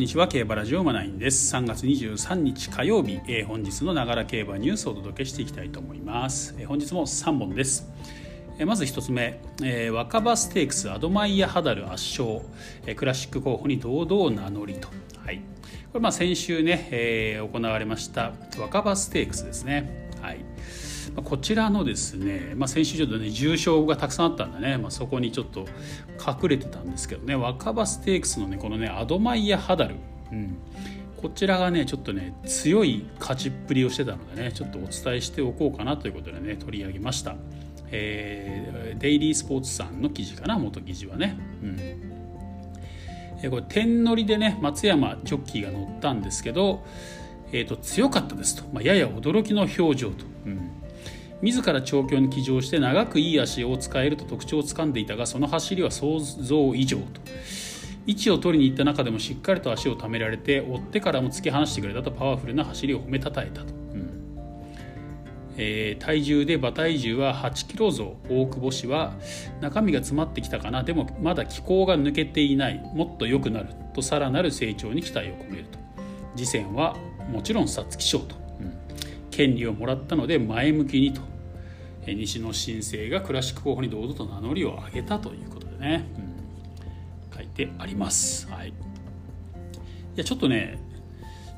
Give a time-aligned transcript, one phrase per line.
[0.00, 1.54] んにちは競馬ラジオマナインです。
[1.54, 7.86] 3月23日火曜日、えー、本日のながら競馬ニュースをお届けしていきたいと思います、えー、本日も3本です、
[8.58, 12.40] えー、まず1つ目、えー、若葉ステークスアドマイヤハダル圧勝、
[12.86, 14.88] えー、クラシック候補に堂々名乗りと。
[15.22, 15.42] はい。
[15.92, 20.08] これまあ先週ね、えー、行われました若葉ステークスですね。
[20.22, 20.38] はい。
[21.16, 25.66] こちらのですね、まあ、先週ちょっとね重賞がたくさんあったんでね、まあ、そこにちょっと
[26.18, 29.96] 隠れてたんですけどね若葉ステークスのねこのねアドマイヤ・ハダル、
[30.32, 30.56] うん、
[31.20, 37.36] こちらがねちょっとね強い勝ちっぷりをしてたのでねちょっとお伝えしておこうかなということでね取り上げました、
[37.90, 42.10] えー、デイリースポーツさんの記事かな元記事はね、うん。
[43.48, 46.84] これ点乗りでね松山ジョッキーが乗ったんですけど、
[47.52, 50.69] えーと、強かったですと、まあ、やや驚きの表情と、うん、
[51.42, 57.20] 自ら調教に騎乗して長くいい足を使えると特徴をつかんでいたがその走りは想像以上と。
[58.06, 64.10] 位置を取りに行った中でもしっかりと足をためられて追ってからも突き放してくれたとパワフルな走りを褒めたたえたと、うん。
[65.56, 69.14] えー、体重で馬体重は8キロ増大久保氏は
[69.60, 70.82] 中身が詰まってきたかな。
[70.82, 72.82] でもまだ気候が抜けていない。
[72.94, 75.78] もっと良くなるとさらなる成長に期待を込めると。
[76.36, 76.96] 次戦は
[77.30, 78.34] もちろん皐月賞と、
[79.30, 81.29] 権利をもらったので前向きにと。
[82.06, 86.06] 西野新生がクラシック候補に堂々と名乗りを上げたということでね、
[87.30, 88.48] うん、書いてあります。
[88.50, 88.72] はい、い
[90.16, 90.78] やちょっとね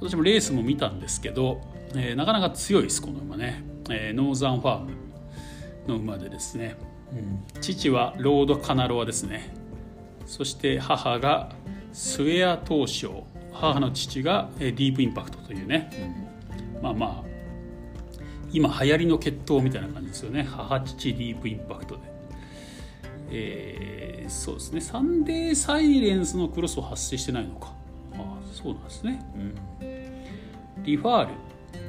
[0.00, 1.60] 私もレースも見たんですけど、
[1.94, 4.90] えー、なかなか強いですこの馬ね、えー、ノーザンファーム
[5.86, 6.76] の馬でですね、
[7.12, 7.16] う
[7.58, 9.54] ん、父はロードカナロアですね。
[10.26, 11.50] そして母が
[11.92, 15.90] スウェア東証母の父がディープインパクトというね、
[16.76, 17.33] うん、まあまあ
[18.54, 20.44] 今流行りの血統みたいな感じですよね。
[20.44, 22.00] 母父ディープインパクトで、
[23.30, 24.80] えー、そうですね。
[24.80, 27.74] サンデーサイレンスのクロスは発生してないのか。
[28.12, 29.38] あそうなんですね、う
[30.82, 31.32] ん、リファール。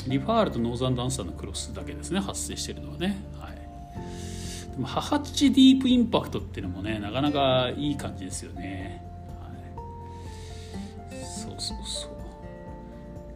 [0.07, 2.19] リファールとノーザンダンサーのクロスだけですね。
[2.19, 3.23] 発生してるのはね。
[3.39, 4.71] はい。
[4.71, 9.05] でも母父ディープインパクトっていうのもねなかなかいい感じですよね、
[9.39, 12.09] はい、そうそうそ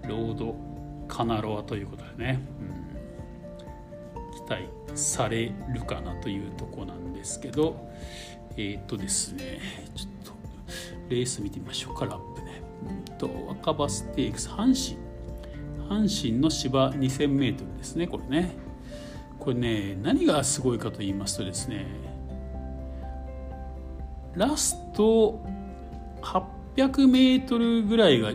[0.04, 0.08] う。
[0.09, 0.56] ロード
[1.08, 2.99] カナロアということでね、うん。
[4.50, 7.90] 待されるかなというとこなんですけど
[8.58, 9.60] えっ、ー、とですね
[9.96, 10.32] ちょっと
[11.10, 15.10] レース見てみましょうかラップね、うんと、若葉ステークス阪神。
[15.90, 18.52] 阪神の芝 2000m ですねこれね。
[19.40, 21.88] これね何がすごいかと言いますとですね
[24.36, 25.42] ラスト
[26.76, 28.31] 800m ぐらいが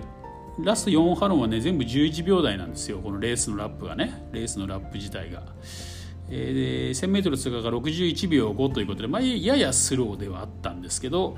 [0.58, 4.26] ラスト4ハロンはね全部11秒台なんですよこのレースのラップがね。
[4.32, 5.42] レースのラップ自体が。
[6.36, 11.36] えー、1000m 通過が61秒5ということで、まあ、ややスローではあったんですけど、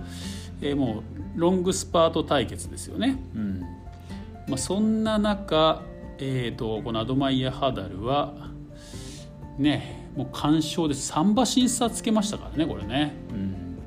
[0.62, 1.02] えー、も
[1.36, 3.18] うロングスパート対決ですよね。
[3.34, 3.60] うん。
[4.48, 5.82] まあ、そんな中、
[6.18, 8.32] えーと、このアドマイヤ・ハダルは
[9.58, 13.78] ねもう完勝で3馬審査つけましたからねこれね、うん、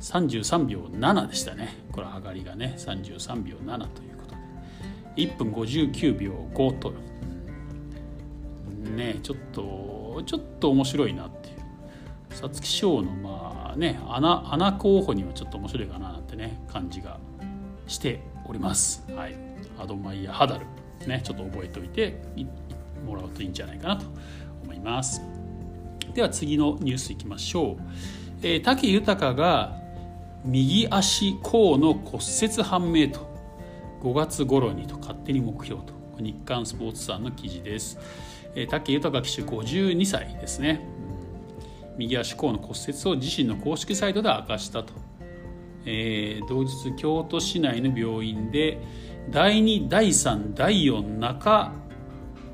[0.00, 1.76] 33秒7でしたね。
[1.92, 4.34] これ上がりがね33秒7ということ
[5.14, 5.22] で。
[5.22, 6.92] 1分59秒5と。
[8.96, 11.58] ねちょっとちょっと面白いなっていう。
[12.30, 17.18] 皐月賞のまあね穴穴候補にはちょっと面白いかななんてね感じが
[17.86, 19.04] しております。
[19.14, 19.36] はい。
[19.78, 20.66] アドマイヤ・ハダル
[21.06, 22.20] ねちょっと覚えておいて
[23.06, 24.06] もらうといいんじゃないかなと
[24.64, 25.22] 思います。
[26.14, 27.82] では次のニュースいきましょう、
[28.42, 29.76] えー、武豊が
[30.44, 33.28] 右足甲の骨折判明と
[34.00, 35.97] 5月頃にと勝手に目標と。
[36.20, 37.98] 日刊スポーツさんの記事です。
[38.54, 40.80] 武豊騎手52歳ですね。
[41.96, 44.92] 右足甲の骨折を自身の公式サイトで明かしたと、
[45.84, 48.78] えー、同日京都市内の病院で
[49.30, 51.72] 第2第3第4中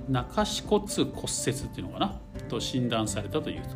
[0.09, 2.21] 中指骨骨折っていうのかな？
[2.49, 3.69] と診断されたというと。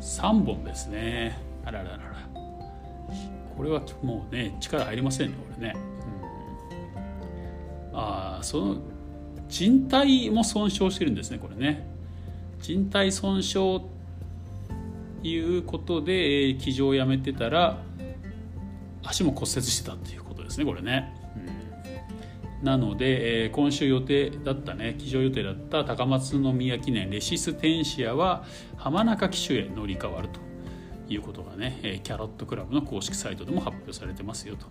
[0.00, 1.38] 3本ですね。
[1.64, 2.10] あらららら。
[3.60, 5.76] これはもうね力入りませんねこれね、
[7.92, 8.76] うん、ああその
[9.50, 11.86] 人体も損傷してるんですねこれね。
[12.60, 13.80] 人体損傷
[15.22, 17.78] いうことで騎乗をやめてたら
[19.02, 21.12] 足も骨折してたっていうことですねこれね、
[22.60, 28.44] うん、なので、えー、今週予定だったね騎乗予定だった高松宮記念レシステンシアは
[28.76, 30.40] 浜中騎手へ乗り換わると
[31.08, 34.66] いうことがね、えー、キャロットクラブの公式サイトでも発表されてますよと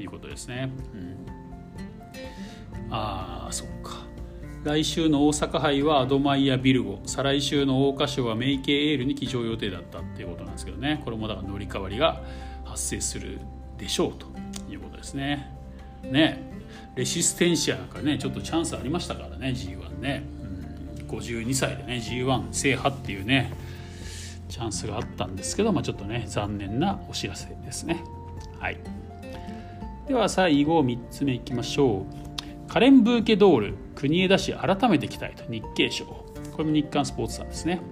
[0.00, 1.26] いうことですね、うん、
[2.90, 4.09] ああそっか。
[4.62, 7.00] 来週の大阪杯はアドマイヤ・ビルゴ。
[7.06, 11.00] 再来週の桜花賞はメイケイエールに騎乗予定だったっていうことなんですけどね。
[11.02, 12.22] これもだから乗り換わりが
[12.64, 13.38] 発生する
[13.78, 14.26] でしょうと
[14.70, 15.50] いうことですね。
[16.02, 16.42] ね。
[16.94, 20.24] レシステンシアなんかねちょっとチャンスありましたからね G1 ね、
[21.00, 23.52] うん、52歳でね G1 制覇っていうね
[24.50, 28.04] チャンスがあったんですけど、まあ、ちょっとね残念なお知らせですね。
[28.58, 28.76] はい。
[30.06, 32.04] では最後3つ目いきましょ
[32.68, 32.70] う。
[32.70, 33.89] カレン・ブーケドール。
[34.00, 36.06] 国枝氏改めて期待と日経賞。
[36.06, 36.24] こ
[36.58, 37.82] れも日刊スポーツさんですね。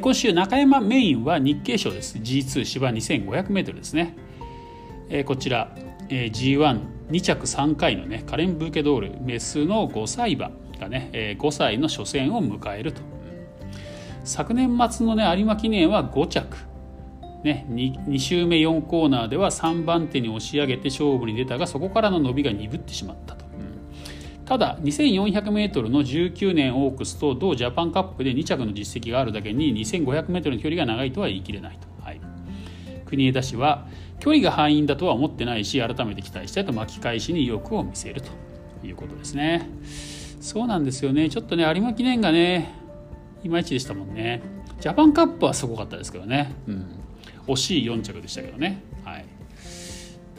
[0.00, 2.16] 今週中山メインは日経賞です。
[2.16, 4.16] G2 芝 2500m ですね。
[5.26, 5.76] こちら
[6.08, 13.02] G12 着3回のねカレン・ブーケドールメスの5歳馬がね5歳の初戦を迎えると。
[14.24, 16.56] 昨年末のね有馬記念は5着。
[17.42, 23.43] ね、2, 2周目4コーナーでは3番手に押し上げて勝負に出たがそこからの伸びが鈍ってしまったと、
[24.44, 32.20] ただ 2400m の19年オークスと同ジャパンカップで2着の実績があるだけに 2500m の距離が長いとは言い切れないと、はい、
[33.06, 33.86] 国枝氏は
[34.20, 38.44] 距離が敗因だとは思ってないし改めて期待したいと巻き返しに意欲を見せると。
[38.86, 39.68] いうことですね。
[40.40, 41.28] そうなんですよね。
[41.30, 42.74] ちょっとね有馬記念がね
[43.42, 44.42] いまいちでしたもんね。
[44.80, 46.86] ジャパンカップはすごかったですけどね、うん。
[47.46, 49.24] 惜しい4着でしたけどね、はい、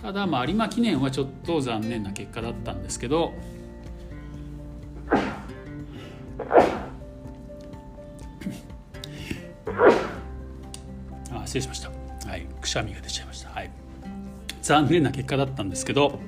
[0.01, 3.33] ただ、まあ、有馬記念はちょっと残念な結果だったんですけど
[11.55, 13.71] 失礼しました、はい、くしゃみが出ちゃいました、はい、
[14.61, 16.19] 残念な結果だったんですけど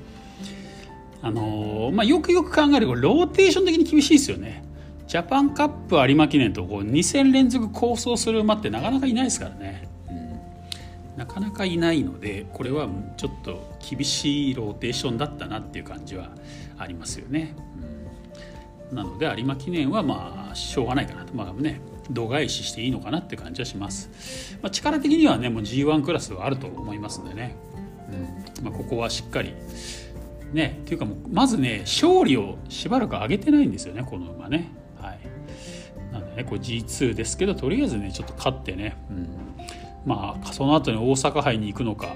[1.21, 4.63] あのー、まあ、よくよく考えるとローテーション的に厳しいですよね。
[5.07, 9.89] ジャパンカップ有馬記念とこう2戦連続好走する馬ってなかなかいないですからね。
[10.09, 11.18] うん。
[11.18, 12.88] なかなかいないのでこれは
[13.18, 16.29] ちょっと厳しいローテーションだったなっていう感じは
[16.77, 17.56] ありますよね。
[18.91, 21.33] うん、なので有馬記念はまあしょうがないかなと。
[21.33, 21.81] まあね。
[22.09, 24.57] 度外視していいのかなって感じはします。
[24.62, 27.56] まあ、力的にはねもう G1 クラスはあると思いますんでね、
[28.59, 28.65] うん。
[28.65, 29.54] まあ、ここはしっかり
[30.54, 34.71] ねっていうかもうまずね勝利をしばらく上げてないんですよねこの馬ね。
[35.01, 35.19] はい、
[36.13, 39.27] なのでねこれ G2 ですけどとりあえずねちょっと勝ってね、うん。
[40.06, 42.15] まあその後に大阪杯に行くのか、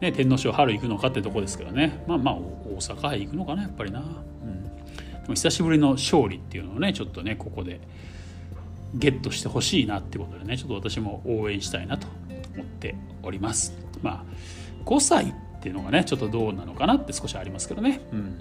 [0.00, 2.02] ね、天皇賞春行くのかってとこですけどね。
[2.08, 4.68] まあまあ大阪杯行くのかなやっぱりな、うん、で
[5.28, 7.80] も久しぶりの勝利っていうのをねちょっとねここで
[8.94, 12.06] ゲットしてほしいなってことでねちょっと私も応援したいなと
[12.54, 13.74] 思っております。
[14.02, 14.24] まあ
[14.84, 18.00] 5歳っていうのがねちょっとどうなのかなって少しありますけどね。
[18.12, 18.36] うん。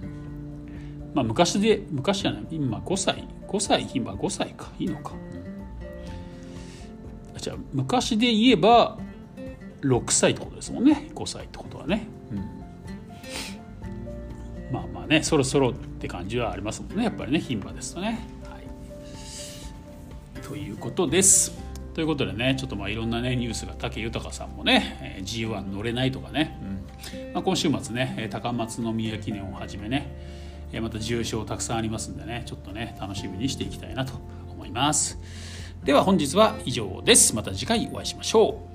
[1.14, 5.14] まあ昔で昔じゃない今5歳5歳今5歳かいいのか。
[7.38, 8.98] じゃあ昔で言えば
[9.82, 11.10] 6歳ってことですもんね。
[11.14, 12.38] 5歳ってことはね、うん、
[14.74, 17.04] まあまあねそろそろって感じはありますもんね。
[17.04, 18.20] やっぱりね牝馬ですとね、
[20.48, 21.51] ということです。
[21.94, 27.34] ということでねちょっとまあいろんなねニュースが武豊さんもね G1 乗れないとかね、うん。
[27.34, 30.12] まあ、今週末ね高松宮記念をはじめね
[30.81, 34.13] また重賞たくさんありますんでねちょっとね楽しみにしていきたいなと
[34.51, 35.19] 思います。
[35.84, 37.36] では本日は以上です。
[37.36, 38.73] また次回お会いしましょう